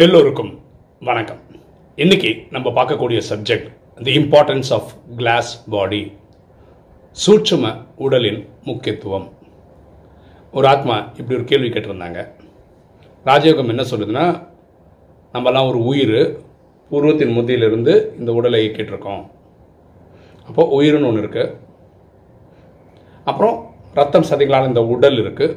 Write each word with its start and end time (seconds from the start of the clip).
எல்லோருக்கும் 0.00 0.60
வணக்கம். 1.00 1.38
இன்னைக்கு 1.96 2.46
நம்ம 2.50 2.70
பார்க்கக்கூடிய 2.70 3.22
subject 3.30 3.66
the 4.02 4.16
importance 4.16 4.70
of 4.70 4.92
glass 5.16 5.68
body 5.70 6.12
சூட்சும 7.26 7.72
உடலின் 7.96 8.48
முக்கியத்துவம். 8.64 9.32
ஒரு 10.52 10.66
ஆத்மா 10.66 10.98
இப்படி 10.98 11.34
ஒரு 11.34 11.44
கேள்வி 11.44 11.68
கேட்டிருந்தாங்க. 11.68 12.28
ராஜயோகம் 13.24 13.68
என்ன 13.68 13.82
சொல்லுதுன்னா 13.82 14.46
நம்மலாம் 15.32 15.68
ஒரு 15.68 15.84
உயிர் 15.84 16.40
பூர்வத்தின் 16.90 17.36
முதியிலிருந்து 17.38 18.18
இந்த 18.18 18.32
உடலை 18.32 18.66
இயக்கிட்டுருக்கோம். 18.66 19.30
அப்போது 20.46 20.82
உயிருன்னு 20.82 20.84
உயிர்னு 20.84 21.06
ஒன்று 21.06 21.22
இருக்குது 21.22 21.56
அப்புறம் 23.24 23.74
ரத்தம் 23.94 24.28
சதைகளால் 24.30 24.66
இந்த 24.66 24.84
உடல் 24.84 25.16
இருக்குது 25.16 25.56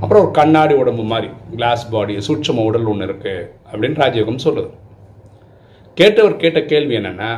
அப்புறம் 0.00 0.22
ஒரு 0.24 0.32
கண்ணாடி 0.38 0.74
உடம்பு 0.80 1.04
மாதிரி 1.12 1.28
கிளாஸ் 1.52 1.84
பாடி 1.92 2.14
சூட்சம 2.26 2.64
உடல் 2.68 2.88
ஒன்று 2.90 3.06
இருக்குது 3.08 3.46
அப்படின்னு 3.70 4.00
ராஜயோகம் 4.02 4.44
சொல்லுது. 4.46 4.70
கேட்டவர் 5.98 6.40
கேட்ட 6.42 6.60
கேள்வி 6.72 6.94
என்னென்னா 6.98 7.30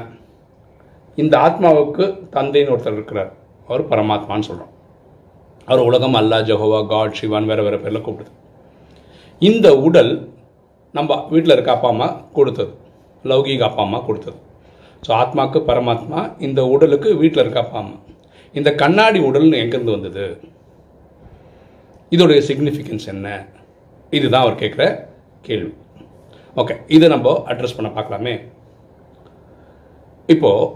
இந்த 1.23 1.35
ஆத்மாவுக்கு 1.47 2.05
தந்தைன்னு 2.35 2.73
ஒருத்தர் 2.75 2.99
இருக்கிறார். 2.99 3.31
அவர் 3.69 3.85
பரமாத்மான்னு 3.93 4.49
சொல்கிறோம் 4.49 4.75
அவர் 5.69 5.87
உலகம் 5.89 6.19
அல்லா 6.21 6.41
ஜஹோவா 6.49 6.81
காட் 6.93 7.17
சிவான் 7.21 7.49
வேறு 7.51 7.65
வேறு 7.67 7.81
பேரில் 7.85 8.05
கூப்பிடுது. 8.07 8.35
இந்த 9.49 9.69
உடல் 9.87 10.13
நம்ம 10.99 11.17
வீட்டில் 11.33 11.55
இருக்க 11.57 11.71
அப்பா 11.77 11.89
அம்மா 11.95 12.11
கொடுத்தது. 12.37 12.73
லௌகீக 13.31 13.65
அப்பா 13.71 13.83
அம்மா 13.87 13.99
கொடுத்தது. 14.09 14.39
ஸோ 15.07 15.11
ஆத்மாவுக்கு 15.23 15.61
பரமாத்மா 15.71 16.21
இந்த 16.47 16.61
உடலுக்கு 16.75 17.09
வீட்டில் 17.23 17.45
இருக்க 17.45 17.59
அப்பா 17.65 17.79
அம்மா. 17.85 17.99
இந்த 18.59 18.71
கண்ணாடி 18.83 19.19
உடல்னு 19.31 19.61
எங்கேருந்து 19.65 19.97
வந்தது? 19.97 20.25
இதோடைய 22.15 22.41
சிக்னிஃபிகன்ஸ் 22.49 23.07
என்ன? 23.15 23.29
இதுதான் 24.19 24.45
அவர் 24.45 24.61
கேட்குற 24.63 24.85
கேள்வி. 25.47 25.73
ஓகே 26.61 26.75
இதை 26.97 27.07
நம்ம 27.15 27.33
அட்ரஸ் 27.53 27.77
பண்ண 27.79 27.89
பார்க்கலாமே. 27.97 28.35
இப்போது 30.35 30.71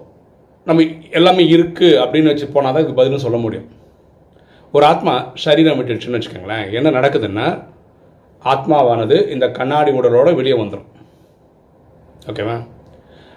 நம்ம 0.69 0.83
எல்லாமே 1.19 1.45
இருக்குது 1.55 1.99
அப்படின்னு 2.03 2.31
வச்சு 2.33 2.47
போனால் 2.57 2.75
தான் 2.75 2.83
இதுக்கு 2.83 2.99
பதிலும் 2.99 3.25
சொல்ல 3.25 3.39
முடியும். 3.45 3.69
ஒரு 4.77 4.85
ஆத்மா 4.91 5.15
சரீரம் 5.45 5.79
விட்டுடுச்சுன்னு 5.79 6.19
வச்சுக்கோங்களேன் 6.19 6.67
என்ன 6.79 6.93
நடக்குதுன்னா 6.99 7.47
ஆத்மாவானது 8.53 9.17
இந்த 9.35 9.47
கண்ணாடி 9.59 9.91
உடலோடு 9.99 10.31
வெளியே 10.39 10.57
வந்துடும் 10.61 10.89
ஓகேவா 12.31 12.57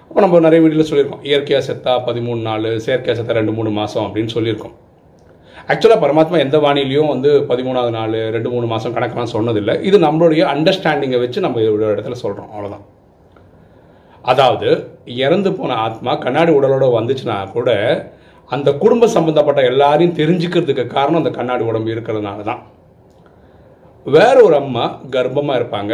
அப்போ 0.07 0.19
நம்ம 0.23 0.39
நிறைய 0.45 0.61
வீடியோவில் 0.63 0.89
சொல்லியிருக்கோம். 0.89 1.23
இயற்கையாக 1.29 1.65
செத்தா 1.67 1.93
பதிமூணு 2.07 2.41
நாள் 2.47 2.65
செயற்கையாக 2.85 3.15
செத்தா 3.19 3.37
ரெண்டு 3.39 3.53
மூணு 3.57 3.69
மாதம் 3.79 4.05
அப்படின்னு 4.07 4.33
சொல்லியிருக்கோம். 4.35 4.75
ஆக்சுவலாக 5.73 5.99
பரமாத்மா 6.01 6.37
எந்த 6.45 6.57
வானிலையும் 6.63 7.11
வந்து 7.11 7.29
பதிமூணாவது 7.49 7.93
நாள் 7.95 8.15
ரெண்டு 8.33 8.49
மூணு 8.53 8.65
மாதம் 8.71 8.93
கணக்கெல்லாம் 8.95 9.31
சொன்னதில்லை. 9.35 9.73
இது 9.87 9.97
நம்மளுடைய 10.03 10.41
அண்டர்ஸ்டாண்டிங்கை 10.51 11.19
வச்சு 11.23 11.39
நம்ம 11.45 11.61
ஒரு 11.75 11.85
இடத்துல 11.93 12.17
சொல்கிறோம் 12.23 12.51
அவ்வளோதான் 12.53 12.83
அதாவது 14.31 14.67
இறந்து 15.23 15.49
போன 15.53 15.77
ஆத்மா 15.85 16.11
கண்ணாடி 16.25 16.51
உடலோட 16.57 16.85
வந்துச்சுன்னா 16.97 17.37
கூட 17.55 17.69
அந்த 18.49 18.69
குடும்ப 18.83 19.09
சம்பந்தப்பட்ட 19.15 19.61
எல்லாரையும் 19.71 20.15
தெரிஞ்சுக்கிறதுக்கு 20.21 20.85
காரணம் 20.95 21.21
அந்த 21.21 21.33
கண்ணாடி 21.39 21.63
உடம்பு 21.71 21.93
இருக்கிறதுனால 21.95 22.45
தான் 22.51 22.61
வேற 24.05 24.35
ஒரு 24.47 24.55
அம்மா 24.61 24.85
கர்ப்பமாக 25.15 25.59
இருப்பாங்க. 25.59 25.93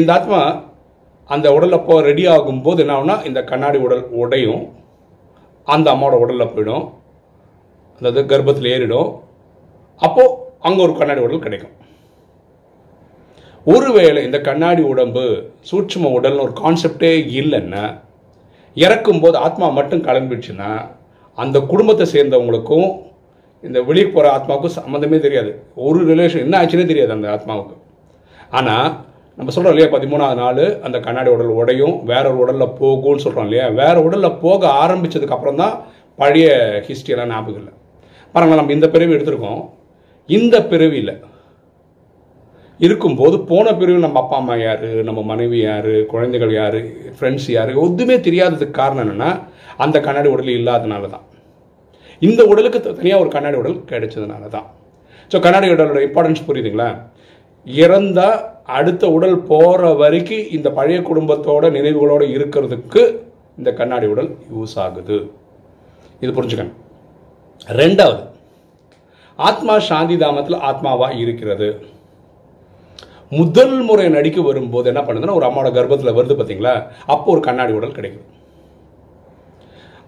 இந்த 0.00 0.10
ஆத்மா 0.16 0.40
அந்த 1.34 1.46
உடலில் 1.56 1.84
போ 1.88 1.94
ரெடி 2.10 2.24
ஆகும்போது 2.34 2.82
என்ன 2.84 2.94
ஆகுனா 2.98 3.16
இந்த 3.28 3.40
கண்ணாடி 3.50 3.78
உடல் 3.86 4.04
உடையும். 4.22 4.62
அந்த 5.74 5.86
அம்மாவோட 5.94 6.16
உடலில் 6.24 6.52
போயிடும். 6.52 6.86
அதாவது 7.98 8.22
கர்ப்பத்தில் 8.32 8.72
ஏறிடும். 8.74 9.10
அப்போது 10.00 10.34
அங்கே 10.68 10.80
ஒரு 10.86 10.94
கண்ணாடி 10.98 11.20
உடல் 11.26 11.44
கிடைக்கும். 11.46 11.74
ஒருவேளை 13.66 14.20
இந்த 14.26 14.38
கண்ணாடி 14.48 14.82
உடம்பு 14.92 15.24
சூட்சும 15.70 16.10
உடல்னு 16.18 16.44
ஒரு 16.46 16.54
கான்செப்டே 16.62 17.10
இல்லைன்னா 17.40 17.84
இறக்கும்போது 18.76 19.36
ஆத்மா 19.46 19.66
மட்டும் 19.78 20.04
கிளம்பிடுச்சுன்னா 20.06 20.70
அந்த 21.38 21.56
குடும்பத்தை 21.72 22.04
சேர்ந்தவங்களுக்கும் 22.14 22.88
இந்த 23.62 23.78
வெளியே 23.88 24.06
போகிற 24.08 24.26
ஆத்மாவுக்கும் 24.36 24.76
சம்மந்தமே 24.78 25.18
தெரியாது. 25.26 25.50
ஒரு 25.86 26.00
ரிலேஷன் 26.10 26.44
என்ன 26.46 26.58
ஆச்சுன்னே 26.60 26.86
தெரியாது 26.90 27.12
அந்த 27.16 27.28
ஆத்மாவுக்கு. 27.34 27.74
ஆனால் 28.58 28.88
நம்ம 29.38 29.52
சொல்கிறோம் 29.54 29.74
இல்லையா 29.74 29.90
பதிமூணாவது 29.94 30.40
நாள் 30.42 30.62
அந்த 30.86 30.96
கண்ணாடி 31.06 31.30
உடல் 31.34 31.58
உடையும் 31.60 31.96
வேற 32.10 32.24
ஒரு 32.30 32.40
உடலில் 32.44 32.74
போகும்னு 32.80 33.24
சொல்கிறோம் 33.24 33.46
இல்லையா 33.48 33.66
வேற 33.80 33.96
உடலில் 34.06 34.38
போக 34.44 34.62
ஆரம்பித்ததுக்கப்புறம் 34.84 35.60
தான் 35.62 35.74
பழைய 36.18 36.48
ஹிஸ்ட்ரியெல்லாம் 36.88 37.32
ஞாபகம் 37.34 37.60
இல்லை. 37.62 37.74
பாருங்கள் 38.34 38.60
நம்ம 38.60 38.74
இந்த 38.76 38.88
பிறவி 38.94 39.14
எடுத்திருக்கோம். 39.16 39.62
இந்த 40.28 40.56
பிறவியில் 40.70 41.14
இருக்கும்போது 42.80 43.36
போன 43.50 43.66
பிறவி 43.78 43.98
நம்ம 44.04 44.20
அப்பா 44.22 44.36
அம்மா 44.40 44.56
யார் 44.64 44.84
நம்ம 45.08 45.20
மனைவி 45.30 45.58
யார் 45.60 45.92
குழந்தைகள் 46.12 46.52
யார் 46.58 46.76
ஃப்ரெண்ட்ஸ் 47.16 47.48
யார் 47.54 47.70
எதுவுமே 47.84 48.16
தெரியாததுக்கு 48.26 48.80
காரணம் 48.80 49.04
என்னென்னா 49.04 49.30
அந்த 49.84 49.96
கண்ணாடி 50.06 50.28
உடல் 50.34 50.52
இல்லாதனால 50.58 51.08
தான் 51.14 51.24
இந்த 52.22 52.42
உடலுக்கு 52.50 52.78
தனியாக 53.00 53.22
ஒரு 53.22 53.30
கண்ணாடி 53.34 53.56
உடல் 53.62 53.76
கிடைச்சதுனால 53.90 54.50
தான் 54.56 54.68
ஸோ 55.30 55.38
கண்ணாடி 55.44 55.66
உடலோட 55.74 56.00
இம்பார்ட்டன்ஸ் 56.06 56.46
புரியுதுங்களா? 56.48 56.90
இறந்தால் 57.66 58.38
அடுத்த 58.78 59.04
உடல் 59.16 59.36
போகிற 59.50 59.90
வரைக்கும் 60.02 60.48
இந்த 60.56 60.68
பழைய 60.78 60.98
குடும்பத்தோட 61.08 61.64
நினைவுகளோடு 61.76 62.26
இருக்கிறதுக்கு 62.36 63.02
இந்த 63.58 63.70
கண்ணாடி 63.80 64.06
உடல் 64.14 64.30
யூஸ் 64.54 64.76
ஆகுது. 64.84 65.16
இது 66.22 66.30
புரிஞ்சுக்கணும். 66.38 66.76
ரெண்டாவது 67.80 68.22
ஆத்மா 69.38 69.74
சாந்தி 69.88 70.16
தாமத்தில் 70.22 70.62
ஆத்மாவாக 70.68 71.18
இருக்கிறது. 71.22 71.68
முதல் 73.38 73.76
முறை 73.88 74.06
நடிக்க 74.14 74.40
வரும்போது 74.46 74.88
என்ன 74.90 75.00
பண்ணுதுன்னா 75.04 75.36
ஒரு 75.38 75.46
அம்மாவோட 75.48 75.70
கர்ப்பத்தில் 75.76 76.16
வருது 76.18 76.36
பார்த்தீங்களா 76.38 76.74
அப்போ 77.14 77.28
ஒரு 77.34 77.42
கண்ணாடி 77.48 77.72
உடல் 77.78 77.96
கிடைக்குது. 77.98 78.26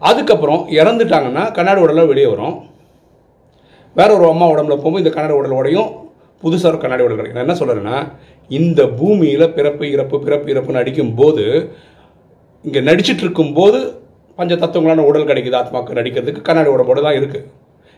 அதுக்கப்புறம் 0.02 0.62
இறந்துட்டாங்கன்னா 0.80 1.44
கண்ணாடி 1.56 1.80
உடலில் 1.84 2.10
வெளியே 2.10 2.28
வரும். 2.32 2.56
வேற 3.96 4.10
ஒரு 4.18 4.26
அம்மா 4.32 4.46
உடம்புல 4.52 4.76
போகும்போது 4.76 5.04
இந்த 5.04 5.14
கண்ணாடி 5.14 5.36
உடல் 5.38 5.58
உடையும் 5.60 5.90
புதுசாக 6.42 6.72
ஒரு 6.72 6.78
கண்ணாடி 6.82 7.04
உடல் 7.06 7.18
கிடைக்கும். 7.18 7.40
நான் 7.40 7.48
என்ன 7.48 7.60
சொல்கிறேன்னா 7.62 7.98
இந்த 8.50 8.82
பூமியில் 8.98 9.52
பிறப்பு 9.56 9.84
இறப்பு 9.94 10.18
பிறப்பு 10.26 10.52
இறப்புன்னு 10.52 10.80
நடிக்கும் 10.80 11.14
போது 11.14 11.44
இங்கே 12.64 12.80
நடிச்சிட்டு 12.88 13.24
இருக்கும்போது 13.26 13.78
பஞ்ச 14.40 14.54
தத்துவங்களான 14.62 15.06
உடல் 15.10 15.28
கிடைக்குது 15.30 15.58
ஆத்மாவுக்கு 15.60 15.98
நடிக்கிறதுக்கு 15.98 16.42
கண்ணாடி 16.48 16.70
உடம்போடு 16.74 17.06
தான் 17.06 17.18
இருக்குது 17.20 17.46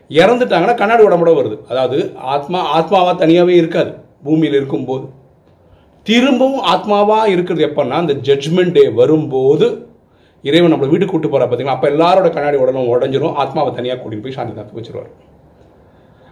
இறந்துட்டாங்கன்னா 0.09 0.75
கண்ணாடி 0.79 1.03
உடம்போட 1.07 1.31
வருது. 1.39 1.57
அதாவது 1.71 1.97
ஆத்மா 2.35 2.59
ஆத்மாவாக 2.77 3.13
தனியாகவே 3.21 3.53
இருக்காது. 3.61 3.91
பூமியில் 4.25 4.57
இருக்கும்போது. 4.59 5.05
திரும்பவும் 6.05 6.63
ஆத்மாவாக 6.71 7.31
இருக்கிறது 7.33 7.63
எப்போன்னா 7.67 7.97
அந்த 8.03 8.13
ஜட்ஜ்மெண்ட் 8.27 8.75
டே 8.77 8.83
வரும்போது 9.01 9.67
இறைவன் 10.47 10.73
நம்மளை 10.73 10.89
வீட்டுக்கு 10.93 11.13
கூட்டு 11.13 11.29
போகிற 11.29 11.45
பார்த்தீங்கன்னா 11.45 11.75
அப்போ 11.77 11.87
எல்லாரோட 11.93 12.29
கண்ணாடி 12.35 12.57
உடலும் 12.63 12.89
உடஞ்சிரும். 12.93 13.35
ஆத்மாவை 13.43 13.71
தனியாக 13.77 13.99
கூட்டிகிட்டு 14.01 14.25
போய் 14.25 14.37
சாந்தி 14.37 14.53
தாமத்துக்கு 14.55 14.81
வச்சுருவார். 14.81 15.11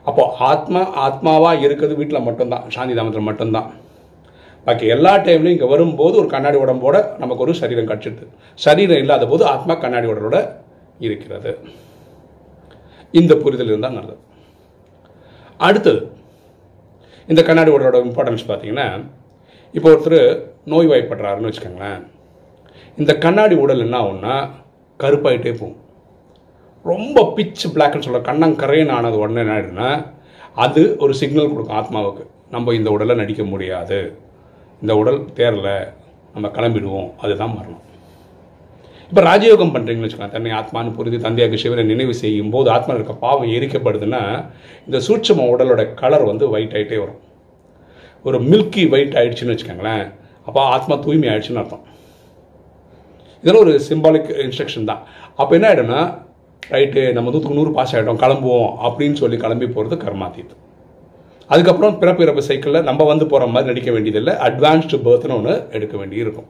அப்போது 0.09 0.33
ஆத்மா 0.51 0.81
ஆத்மாவாக 1.05 1.63
இருக்கிறது 1.65 1.95
வீட்டில் 1.99 2.25
மட்டும்தான். 2.27 2.65
சாந்தி 2.75 2.95
தாமத்தில் 2.99 3.29
மட்டும்தான். 3.29 3.69
பாக்கி 4.65 4.85
எல்லா 4.95 5.13
டைம்லையும் 5.25 5.55
இங்கே 5.57 5.69
வரும்போது 5.73 6.15
ஒரு 6.21 6.27
கண்ணாடி 6.33 6.57
உடம்போட 6.63 6.97
நமக்கு 7.21 7.43
ஒரு 7.45 7.53
சரீரம் 7.61 7.91
கட்சிடுது 7.91 8.25
சரீரம் 8.65 9.01
இல்லாத 9.03 9.27
போது 9.31 9.43
ஆத்மா 9.53 9.73
கண்ணாடி 9.83 10.07
உடலோட 10.11 10.39
இருக்கிறது. 11.07 11.51
இந்த 13.19 13.33
புரிதல் 13.43 13.71
இருந்தால் 13.71 13.97
நல்லது. 13.99 14.21
அடுத்தது 15.67 16.01
இந்த 17.31 17.41
கண்ணாடி 17.49 17.71
உடலோட 17.71 17.97
இம்பார்ட்டன்ஸ் 18.07 18.47
பார்த்தீங்கன்னா 18.51 18.87
இப்போ 19.77 19.87
ஒருத்தர் 19.91 20.19
நோய் 20.71 20.89
வாய்ப்படுறாருன்னு 20.91 21.49
வச்சுக்கோங்களேன். 21.49 22.01
இந்த 22.99 23.11
கண்ணாடி 23.25 23.55
உடல் 23.63 23.83
என்ன 23.85 23.97
ஆகும்னா 24.03 24.35
கருப்பாயிட்டே 24.99 25.51
போகும். 25.59 25.77
ரொம்ப 26.85 27.23
பிச்சு 27.35 27.67
பிளாக்னு 27.75 28.05
சொல்ல 28.05 28.19
கண்ணங்கரையன் 28.31 28.95
ஆனது 28.95 29.17
உடனே 29.23 29.41
என்ன 29.43 29.55
ஆயிடுனா 29.57 29.89
அது 30.65 30.81
ஒரு 31.03 31.13
சிக்னல் 31.19 31.51
கொடுக்கும் 31.51 31.79
ஆத்மாவுக்கு. 31.79 32.23
நம்ம 32.55 32.73
இந்த 32.79 32.89
உடலை 32.95 33.15
நடிக்க 33.15 33.43
முடியாது. 33.53 33.99
இந்த 34.81 34.95
உடல் 35.01 35.19
தேரலை 35.37 35.77
நம்ம 36.33 36.47
கிளம்பிடுவோம். 36.57 37.09
அதுதான் 37.23 37.55
மரணம். 37.55 37.85
இப்போ 39.09 39.21
ராஜயோகம் 39.29 39.73
பண்ணுறீங்கன்னு 39.73 40.07
வச்சுக்கோங்க. 40.07 40.35
தன்னை 40.35 40.51
ஆத்மானு 40.59 40.93
புரிந்து 40.97 41.19
தந்தையாக 41.25 41.57
சிவனை 41.63 41.83
நினைவு 41.83 42.13
செய்யும் 42.21 42.53
போது 42.53 42.67
ஆத்மா 42.75 42.93
இருக்க 42.93 43.13
பாவம் 43.25 43.51
எரிக்கப்படுதுன்னா 43.57 44.21
இந்த 44.87 44.97
சூட்சம 45.07 45.47
உடலோட 45.53 45.83
கலர் 46.01 46.25
வந்து 46.31 46.45
ஒயிட் 46.53 46.75
ஆகிட்டே 46.77 46.99
வரும். 47.03 47.19
ஒரு 48.25 48.39
மில்கி 48.51 48.83
ஒயிட் 48.93 49.17
ஆகிடுச்சுன்னு 49.19 49.53
வச்சுக்கோங்களேன். 49.53 50.05
அப்போ 50.47 50.61
ஆத்மா 50.75 50.95
தூய்மை 51.05 51.29
ஆயிடுச்சுன்னு 51.31 51.61
அர்த்தம். 51.63 51.85
இதெல்லாம் 53.43 53.63
ஒரு 53.65 53.75
சிம்பாலிக் 53.89 54.31
இன்ஸ்ட்ரக்ஷன் 54.45 54.89
தான். 54.91 55.03
அப்போ 55.41 55.51
என்ன 55.57 55.67
ஆகிடும்னா 55.71 56.01
ரைட்டு 56.73 57.01
நம்ம 57.15 57.29
நூற்றுக்கு 57.31 57.59
நூறு 57.59 57.71
பாஸ் 57.77 57.93
ஆகிட்டோம் 57.95 58.21
கிளம்புவோம் 58.23 58.69
அப்படின்னு 58.87 59.19
சொல்லி 59.21 59.37
கிளம்பி 59.37 59.67
போகிறது 59.67 59.95
கர்மாத்தீத் 60.03 60.53
அதுக்கப்புறம் 61.53 61.97
பிறப்பு 62.01 62.23
இறப்பு 62.25 62.41
சைக்கிளில் 62.47 62.87
நம்ம 62.89 63.05
வந்து 63.11 63.25
போகிற 63.31 63.47
மாதிரி 63.53 63.69
நடிக்க 63.71 63.91
வேண்டியதில்லை. 63.95 64.33
அட்வான்ஸ்டு 64.47 64.99
பர்த்னு 65.07 65.35
ஒன்று 65.37 65.55
எடுக்க 65.77 65.95
வேண்டியிருக்கும். 66.01 66.47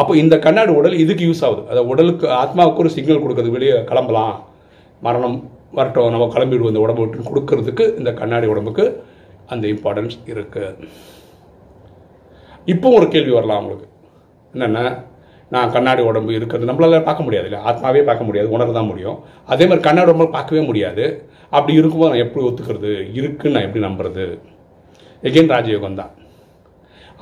அப்போ 0.00 0.12
இந்த 0.22 0.34
கண்ணாடி 0.46 0.72
உடல் 0.80 0.96
இதுக்கு 1.04 1.24
யூஸ் 1.28 1.42
ஆகுது. 1.46 1.62
அதை 1.72 1.82
உடலுக்கு 1.92 2.26
ஆத்மாவுக்கு 2.42 2.82
ஒரு 2.84 2.90
சிக்னல் 2.96 3.22
கொடுக்குறது. 3.24 3.50
வெளியே 3.56 3.76
கிளம்பலாம். 3.90 4.34
மரணம் 5.06 5.36
வரட்டும். 5.78 6.10
நம்ம 6.14 6.28
கிளம்பிடுவோம். 6.36 6.72
இந்த 6.72 6.82
உடம்பு 6.86 7.02
விட்டு 7.04 7.28
கொடுக்கறதுக்கு 7.30 7.84
இந்த 7.98 8.12
கண்ணாடி 8.20 8.46
உடம்புக்கு 8.54 8.86
அந்த 9.54 9.64
இம்பார்ட்டன்ஸ் 9.74 10.16
இருக்குது 10.32 10.88
இப்போ 12.72 12.88
ஒரு 12.96 13.06
கேள்வி 13.08 13.32
வரலாம் 13.36 13.58
அவங்களுக்கு 13.58 13.86
என்னென்னா? 14.54 14.86
நான் 15.50 15.72
கண்ணாடி 15.72 16.02
உடம்பு 16.02 16.34
இருக்கிறது 16.34 16.72
நம்மளால 16.72 17.02
பார்க்க 17.02 17.22
முடியாது 17.22 17.48
இல்லை 17.48 17.64
ஆத்மாவே 17.64 18.04
பார்க்க 18.04 18.24
முடியாது 18.24 18.50
உணர 18.50 18.72
தான் 18.72 18.86
முடியும். 18.86 19.18
அதே 19.46 19.64
மாதிரி 19.64 19.84
கண்ணாடி 19.84 20.10
உடம்பு 20.10 20.32
பார்க்கவே 20.32 20.64
முடியாது. 20.64 21.28
அப்படி 21.50 21.78
இருக்கும்போது 21.78 22.10
நான் 22.12 22.24
எப்படி 22.26 22.46
ஒத்துக்கிறது? 22.46 23.14
இருக்குன்னு 23.14 23.58
நான் 23.58 23.66
எப்படி 23.68 23.84
நம்புறது? 23.84 24.38
எகெயின் 25.22 25.52
ராஜயோகம் 25.54 25.94
தான். 25.94 26.10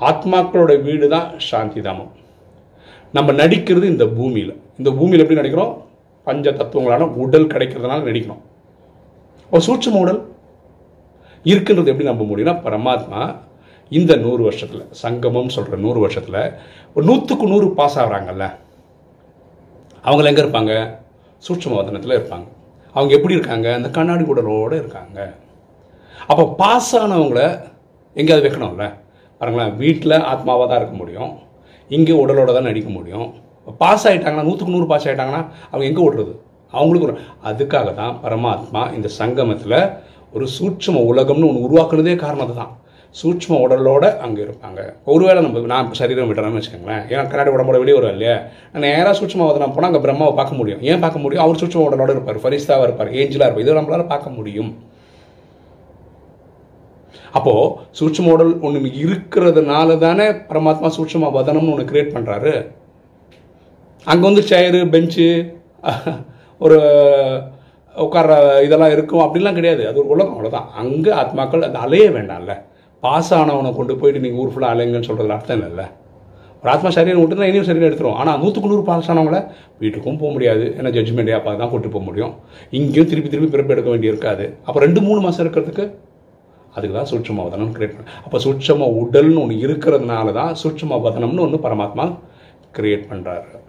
ஆத்மாக்களோட 0.00 0.82
வீடு 0.82 1.08
தான் 1.08 1.38
சாந்தி 1.38 1.80
தாமம். 1.80 2.12
நம்ம 3.12 3.32
நடிக்கிறது 3.32 3.84
இந்த 3.84 4.06
பூமியில். 4.06 4.60
இந்த 4.78 4.90
பூமியில் 4.90 5.26
எப்படி 5.26 5.40
நடிக்கிறோம்? 5.40 5.82
பஞ்ச 6.24 6.50
தத்துவங்களான 6.50 7.08
உடல் 7.14 7.46
கிடைக்கிறதுனால 7.46 8.00
நடிக்கிறோம். 8.10 8.42
ஒரு 9.50 9.62
சூட்சம 9.66 9.98
உடல். 9.98 10.34
இருக்குன்றது 11.44 11.92
எப்படி 11.92 12.04
நம்ப 12.04 12.24
முடியும்னா 12.24 12.54
பரமாத்மா 12.54 13.36
இந்த 13.90 14.16
நூறு 14.16 14.42
வருஷத்தில் 14.42 14.84
சங்கமம் 15.00 15.50
சொல்கிற 15.56 15.76
நூறு 15.76 15.98
வருஷத்தில் 16.04 16.40
ஒரு 16.94 17.04
நூற்றுக்கு 17.08 17.46
நூறு 17.52 17.66
பாஸ் 17.78 17.98
ஆகிறாங்கல்ல? 18.02 18.46
அவங்கள 20.04 20.30
எங்கே 20.30 20.42
இருப்பாங்க? 20.44 20.72
சூட்சம 21.46 21.76
வதனத்தில் 21.78 22.16
இருப்பாங்க. 22.16 22.46
அவங்க 22.94 23.12
எப்படி 23.14 23.34
இருக்காங்க? 23.34 23.68
அந்த 23.74 23.88
கண்ணாடி 23.88 24.24
உடலோடு 24.32 24.76
இருக்காங்க. 24.82 25.18
அப்போ 26.28 26.44
பாஸ் 26.62 26.96
ஆனவங்கள 26.96 27.40
எங்கேயாவது 28.16 28.44
வைக்கணும்ல? 28.46 28.86
பாருங்களேன் 29.40 29.76
வீட்டில் 29.82 30.24
ஆத்மாவாக 30.32 30.66
தான் 30.68 30.80
இருக்க 30.80 30.96
முடியும். 31.02 31.32
இங்கே 31.90 32.14
உடலோட 32.22 32.50
தான் 32.56 32.68
நடிக்க 32.70 32.90
முடியும். 32.90 33.28
பாஸ் 33.82 34.06
ஆகிட்டாங்கன்னா 34.08 34.46
நூற்றுக்கு 34.48 34.74
நூறு 34.76 34.88
பாஸ் 34.92 35.06
ஆகிட்டாங்கன்னா 35.08 35.42
அவங்க 35.70 35.86
எங்கே 35.90 36.02
ஓடுறது? 36.06 36.32
அவங்களுக்கு 36.72 37.08
ஒரு 37.08 37.16
அதுக்காக 37.50 37.94
தான் 37.94 38.16
பரமாத்மா 38.24 38.82
இந்த 38.94 39.08
சங்கமத்தில் 39.20 39.78
ஒரு 40.32 40.46
சூட்சம 40.56 41.02
உலகம்னு 41.10 41.48
ஒன்று 41.50 41.64
உருவாக்குனதே 41.66 42.16
காரணம் 42.16 42.44
அதுதான். 42.46 42.72
சூட்ச்ம 43.20 43.58
உடலோட 43.64 44.04
அங்கே 44.24 44.40
இருப்பாங்க. 44.46 44.80
ஒருவேளை 45.12 45.40
நம்ம 45.44 45.62
நான் 45.72 45.92
சரீரம் 46.00 46.28
விட்டுறேன்னு 46.30 46.58
வச்சுக்கோங்களேன். 46.58 47.04
ஏன்னா 47.12 47.22
கண்ணாடி 47.30 47.52
உடம்போட 47.54 47.78
வெளியே 47.82 47.96
வரும் 47.98 48.14
இல்லையா? 48.16 48.36
நான் 48.72 48.84
நேராக 48.88 49.14
சூட்சம 49.20 49.46
வதனம் 49.48 49.74
போனால் 49.76 49.90
அங்கே 49.90 50.02
பிரம்மாவை 50.06 50.34
பார்க்க 50.40 50.60
முடியும். 50.60 50.82
ஏன் 50.90 51.02
பார்க்க 51.04 51.24
முடியும்? 51.24 51.44
அவர் 51.44 51.60
சூட்சம 51.62 51.86
உடலோட 51.88 52.10
இருப்பார் 52.16 52.42
ஃபரிஸ்தாவாக 52.44 52.88
இருப்பார் 52.88 53.14
ஏஞ்சலாக 53.20 53.48
இருப்பார். 53.48 53.64
இதை 53.66 53.78
நம்மளால 53.80 54.06
பார்க்க 54.12 54.36
முடியும். 54.38 54.70
அப்போது 57.36 57.72
சூட்சம 57.98 58.30
உடல் 58.36 58.52
ஒன்று 58.66 58.90
இருக்கிறதுனால 59.04 59.98
தானே 60.06 60.28
பரமாத்மா 60.50 60.90
சூட்சமாக 60.98 61.36
வதனம்னு 61.38 61.72
ஒன்று 61.74 61.90
கிரியேட் 61.90 62.14
பண்ணுறாரு 62.14 62.54
அங்கே 64.12 64.24
வந்து 64.28 64.42
சேரு 64.52 64.80
பெஞ்சு 64.94 65.26
ஒரு 66.64 66.78
உட்கார 68.04 68.30
இதெல்லாம் 68.66 68.94
இருக்கும். 68.94 69.22
அப்படிலாம் 69.24 69.58
கிடையாது. 69.58 69.82
அது 69.88 69.98
ஒரு 70.02 70.10
உலகம் 70.14 70.34
அவ்வளோதான் 70.34 70.70
அங்கே 70.80 71.10
ஆத்மாக்கள் 71.20 71.66
அது 71.68 71.78
அலைய 71.84 72.06
வேண்டாம்ல. 72.16 72.54
பாஸ் 73.04 73.30
ஆனவனை 73.38 73.70
கொண்டு 73.78 73.94
போயிட்டு 74.00 74.22
நீங்கள் 74.24 74.40
ஊர் 74.42 74.52
ஃபுல்லாக 74.52 74.74
அலைங்கன்னு 74.74 75.08
சொல்கிறது 75.08 75.34
அர்த்தம் 75.36 75.56
இல்லைல்ல. 75.58 75.84
ஒரு 76.60 76.70
ஆத்மா 76.74 76.90
சரீரம் 76.96 77.22
விட்டுனா 77.22 77.48
இனியும் 77.50 77.68
சரீரம் 77.68 77.88
எடுத்துரும். 77.88 78.16
ஆனால் 78.20 78.38
நூற்றுக்கு 78.42 78.70
நூறு 78.72 78.84
பாஸ் 78.88 79.10
ஆனவங்கள 79.12 79.38
வீட்டுக்கும் 79.82 80.18
போக 80.22 80.30
முடியாது. 80.36 80.64
ஏன்னா 80.78 80.90
ஜட்ஜ்மெண்ட் 80.96 81.32
அப்போ 81.38 81.50
தான் 81.62 81.70
கூட்டு 81.72 81.88
போக 81.94 82.04
முடியும். 82.08 82.32
இங்கேயும் 82.78 83.08
திருப்பி 83.10 83.30
திருப்பி 83.32 83.50
பிறப்பு 83.54 83.74
எடுக்க 83.74 83.90
வேண்டி 83.94 84.12
இருக்காது. 84.12 84.44
அப்போ 84.66 84.78
ரெண்டு 84.86 85.02
மூணு 85.08 85.20
மாதம் 85.26 85.44
இருக்கிறதுக்கு 85.44 85.84
அதுக்கு 86.76 86.94
தான் 86.96 87.10
சூட்சம 87.10 87.44
வதனம் 87.46 87.70
கிரியேட் 87.76 87.94
பண்ண 87.98 88.14
அப்போ 88.26 88.38
சூட்சம 88.44 88.88
உடல்னு 89.02 89.38
ஒன்று 89.42 89.54
இருக்கிறதுனால 89.66 90.32
தான் 90.38 90.50
சூட்சம 90.62 90.98
வதனம்னு 91.04 91.44
ஒன்று 91.44 91.58
பரமாத்மா 91.66 92.04
கிரியேட் 92.78 93.06
பண்ணுறாரு 93.10 93.60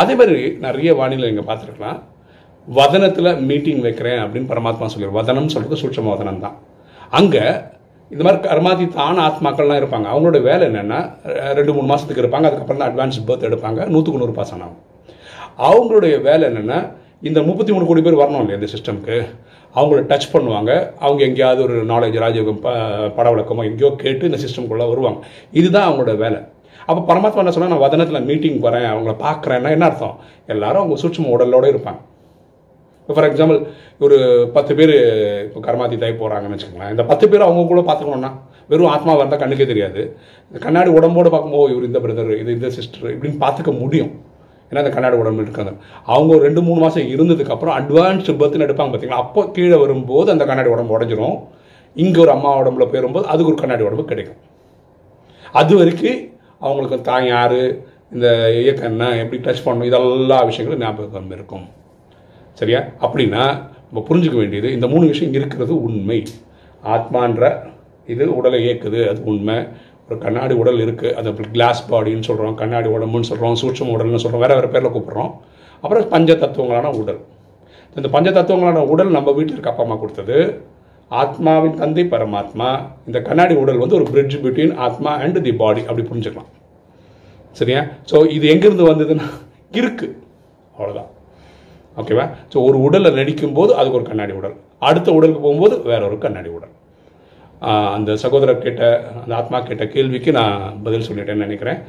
அதே 0.00 0.14
மாதிரி 0.20 0.38
நிறைய 0.66 0.90
வானிலை 1.00 1.28
இங்கே 1.32 1.44
பார்த்துருக்கலாம். 1.48 1.98
வதனத்தில் 2.68 3.30
மீட்டிங் 3.50 3.82
வைக்கிறேன் 3.86 4.20
அப்படின்னு 4.22 4.48
பரமாத்மா 4.52 4.86
சொல்லிடுவார் 4.92 5.18
வதனம் 5.18 5.52
சொல்கிறது 5.54 5.80
சூட்சம 5.82 6.10
வதனம் 6.14 6.40
தான். 6.46 6.56
அங்கே 7.18 7.44
இந்த 8.12 8.22
மாதிரி 8.24 8.40
கர்மாதித்தான 8.48 9.22
ஆத்மாக்கள்லாம் 9.28 9.80
இருப்பாங்க. 9.80 10.06
அவங்களோட 10.12 10.38
வேலை 10.50 10.62
என்னென்னா 10.68 11.00
ரெண்டு 11.58 11.72
மூணு 11.76 11.88
மாதத்துக்கு 11.90 12.22
இருப்பாங்க. 12.24 12.46
அதுக்கப்புறம் 12.48 12.80
தான் 12.82 12.90
அட்வான்ஸ் 12.90 13.18
பர்த் 13.28 13.48
எடுப்பாங்க. 13.48 13.80
நூற்றுக்கு 13.92 14.22
நூறு 14.22 14.36
பாஸ் 14.38 14.54
ஆனாங்க 14.56 14.76
அவங்களுடைய 15.68 16.14
வேலை 16.28 16.44
என்னென்னா 16.50 16.78
இந்த 17.28 17.40
முப்பத்தி 17.46 17.72
மூணு 17.74 17.86
கோடி 17.86 18.02
பேர் 18.06 18.20
வரணும் 18.22 18.42
இல்லையா 18.42 18.58
இந்த 18.60 18.68
சிஸ்டம்க்கு 18.74 19.16
அவங்கள 19.78 20.00
டச் 20.10 20.32
பண்ணுவாங்க. 20.34 20.72
அவங்க 21.04 21.20
எங்கேயாவது 21.28 21.60
ஒரு 21.66 21.76
நாலேஜ் 21.92 22.16
ராஜயோகம் 22.24 22.60
ப 22.66 22.70
படவழக்கமோ 23.16 23.64
எங்கேயோ 23.70 23.90
கேட்டு 24.02 24.28
இந்த 24.30 24.38
சிஸ்டம்குள்ளே 24.44 24.86
வருவாங்க. 24.92 25.18
இதுதான் 25.60 25.88
அவங்களோட 25.88 26.14
வேலை. 26.24 26.40
அப்போ 26.88 27.00
பரமாத்மா 27.10 27.42
என்ன 27.42 27.52
சொன்னால் 27.54 27.72
நான் 27.74 27.84
வதனத்தில் 27.86 28.26
மீட்டிங் 28.28 28.60
வரேன் 28.66 28.86
அவங்கள 28.92 29.14
பார்க்குறேன்னா 29.24 29.70
என்ன 29.76 29.86
அர்த்தம்? 29.88 30.14
எல்லாரும் 30.54 30.82
அவங்க 30.82 30.96
சூட்சம 31.02 31.32
உடலோடு 31.36 31.72
இருப்பாங்க. 31.72 32.00
ஃபார் 33.16 33.26
எக்ஸாம்பிள் 33.30 33.58
ஒரு 34.04 34.16
பத்து 34.56 34.72
பேர் 34.78 34.94
இப்போ 35.46 35.60
கர்மாதி 35.66 35.98
தாய் 36.02 36.20
போகிறாங்கன்னு 36.20 36.56
வச்சுக்கோங்களேன். 36.56 36.92
இந்த 36.94 37.04
பத்து 37.10 37.24
பேர் 37.32 37.46
அவங்க 37.46 37.66
கூட 37.72 37.82
பார்த்துக்கணும்னா 37.88 38.32
வெறும் 38.70 38.92
ஆத்மா 38.94 39.12
வந்தால் 39.20 39.42
கண்ணுக்கே 39.42 39.66
தெரியாது. 39.72 40.00
இந்த 40.48 40.58
கண்ணாடி 40.64 40.90
உடம்போடு 40.98 41.28
பார்க்கும்போது 41.34 41.72
இவர் 41.74 41.88
இந்த 41.90 42.00
பிரதர் 42.06 42.32
இது 42.42 42.56
இந்த 42.58 42.70
சிஸ்டர் 42.78 43.12
இப்படின்னு 43.14 43.38
பார்த்துக்க 43.44 43.72
முடியும். 43.82 44.10
ஏன்னா 44.70 44.80
அந்த 44.82 44.92
கண்ணாடி 44.94 45.16
உடம்பு 45.22 45.44
இருக்காங்க. 45.46 45.72
அவங்க 46.14 46.30
ஒரு 46.36 46.44
ரெண்டு 46.46 46.62
மூணு 46.66 46.80
மாதம் 46.84 47.10
இருந்ததுக்கப்புறம் 47.14 47.76
அட்வான்ஸ்டு 47.80 48.34
பர்த்னு 48.40 48.66
எடுப்பாங்க 48.66 48.92
பார்த்தீங்களா 48.92 49.22
அப்போ 49.24 49.42
கீழே 49.56 49.78
வரும்போது 49.84 50.28
அந்த 50.34 50.46
கண்ணாடி 50.50 50.70
உடம்பு 50.74 50.94
உடஞ்சிரும். 50.96 51.38
இங்கே 52.02 52.20
ஒரு 52.24 52.32
அம்மா 52.36 52.50
உடம்புல 52.62 52.86
போயிரும்போது 52.92 53.26
அதுக்கு 53.32 53.50
ஒரு 53.52 53.60
கண்ணாடி 53.62 53.86
உடம்பு 53.88 54.04
கிடைக்கும். 54.10 54.40
அது 55.60 55.72
வரைக்கும் 55.80 56.20
அவங்களுக்கு 56.66 56.98
தான் 57.10 57.24
யார் 57.34 57.58
இந்த 58.14 58.26
இயக்கம் 58.60 58.90
என்ன 58.92 59.08
எப்படி 59.22 59.38
டச் 59.46 59.64
பண்ணணும் 59.64 59.88
இதெல்லா 59.90 60.38
விஷயங்களும் 60.50 60.82
ஞாபகம் 60.84 61.34
இருக்கும். 61.38 61.66
சரியா? 62.60 62.80
அப்படின்னா 63.04 63.42
நம்ம 63.88 64.00
புரிஞ்சுக்க 64.08 64.36
வேண்டியது 64.42 64.68
இந்த 64.76 64.86
மூணு 64.92 65.04
விஷயம் 65.12 65.36
இருக்கிறது 65.38 65.74
உண்மை. 65.88 66.18
ஆத்மான்ற 66.94 67.44
இது 68.12 68.24
உடலை 68.38 68.58
இயக்குது 68.66 69.00
அது 69.10 69.20
உண்மை. 69.32 69.56
ஒரு 70.08 70.16
கண்ணாடி 70.24 70.54
உடல் 70.60 70.78
இருக்குது 70.84 71.14
அது 71.18 71.48
கிளாஸ் 71.54 71.80
பாடின்னு 71.90 72.26
சொல்கிறோம் 72.28 72.54
கண்ணாடி 72.60 72.88
உடம்புன்னு 72.96 73.28
சொல்கிறோம் 73.30 73.56
சூட்சம் 73.62 73.92
உடல்னு 73.94 74.22
சொல்கிறோம் 74.22 74.44
வேறு 74.44 74.56
வேறு 74.58 74.70
பேரில் 74.74 74.94
கூப்பிட்றோம். 74.94 75.32
அப்புறம் 75.82 76.08
பஞ்ச 76.14 76.34
தத்துவங்களான 76.42 76.92
உடல். 77.00 77.20
இந்த 77.96 78.08
பஞ்ச 78.14 78.28
தத்துவங்களான 78.36 78.84
உடல் 78.92 79.10
நம்ம 79.16 79.32
வீட்டில் 79.38 79.56
இருக்க 79.56 79.72
அப்பா 79.72 79.84
அம்மா 79.86 79.96
கொடுத்தது. 80.02 80.38
ஆத்மாவின் 81.10 81.76
தந்தை 81.82 82.04
பரமாத்மா. 82.14 82.70
இந்த 83.08 83.18
கண்ணாடி 83.28 83.54
உடல் 83.62 83.82
வந்து 83.82 83.98
ஒரு 83.98 84.06
பிரிட்ஜ் 84.14 84.38
பிட்வீன் 84.46 84.74
ஆத்மா 84.86 85.12
அண்ட் 85.24 85.38
தி 85.46 85.52
பாடி 85.62 85.82
அப்படி 85.88 86.04
புரிஞ்சுக்கலாம். 86.08 86.50
சரியா? 87.60 87.82
ஸோ 88.10 88.16
இது 88.36 88.44
எங்கேருந்து 88.54 88.90
வந்ததுன்னா 88.90 89.28
இருக்குது 89.78 90.16
அவ்வளோதான் 90.76 91.12
ஓகேவா 92.02 92.26
ஸோ 92.52 92.56
ஒரு 92.68 92.78
உடலை 92.86 93.10
நடிக்கும்போது 93.20 93.72
அதுக்கு 93.78 93.98
ஒரு 94.00 94.06
கண்ணாடி 94.10 94.34
உடல். 94.40 94.56
அடுத்த 94.88 95.08
உடலுக்கு 95.18 95.42
போகும்போது 95.46 95.76
வேற 95.92 96.00
ஒரு 96.10 96.18
கண்ணாடி 96.24 96.50
உடல். 96.58 96.74
அந்த 97.96 98.10
சகோதரர் 98.22 98.62
கேட்ட 98.66 98.82
அந்த 99.22 99.32
ஆத்மா 99.40 99.58
கேட்ட 99.68 99.84
கேள்விக்கு 99.94 100.30
நான் 100.38 100.58
பதில் 100.84 101.06
சொல்லிட்டேன்னு 101.08 101.46
நினைக்கிறேன். 101.46 101.80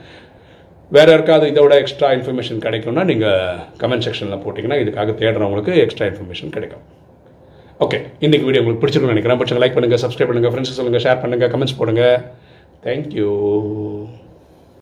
வேற 0.96 1.08
யாருக்காவது 1.12 1.50
இதை 1.52 1.64
விட 1.64 1.76
எக்ஸ்ட்ரா 1.82 2.08
இன்ஃபர்மேஷன் 2.18 2.64
கிடைக்கும்னா 2.66 3.04
நீங்கள் 3.12 3.60
கமெண்ட் 3.82 4.06
செக்ஷனில் 4.06 4.42
போட்டிங்கன்னா 4.46 4.80
இதுக்காக 4.84 5.14
தேடுறவங்களுக்கு 5.20 5.74
எக்ஸ்ட்ரா 5.84 6.08
இன்ஃபர்மேஷன் 6.12 6.56
கிடைக்கும். 6.56 6.84
ஓகே 7.86 7.98
இன்றைக்கி 8.26 8.46
வீடியோ 8.48 8.62
உங்களுக்கு 8.62 8.82
பிடிச்சிருக்கும்னு 8.84 9.16
நினைக்கிறேன். 9.16 9.40
பிடிச்சவங்க 9.42 9.64
லைக் 9.64 9.78
பண்ணுங்கள் 9.78 10.02
சப்ஸ்கிரைப் 10.06 10.32
பண்ணுங்கள் 10.32 10.54
ஃப்ரெண்ட்ஸ் 10.54 10.78
சொல்லுங்கள் 10.80 11.04
ஷேர் 11.06 11.22
பண்ணுங்கள் 11.24 11.52
கமெண்ட்ஸ் 11.54 11.80
போடுங்க. 11.82 12.06
தேங்க்யூ 12.86 13.30